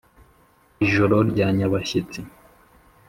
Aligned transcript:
ijoro 0.85 1.15
rya 1.29 1.47
nyabashyitsi 1.57 2.19